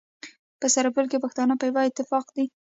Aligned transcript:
په 0.59 0.67
سرپل 0.73 1.05
کي 1.11 1.17
پښتانه 1.23 1.53
په 1.57 1.65
يوه 1.69 1.81
اتفاق 1.87 2.25
دي. 2.35 2.45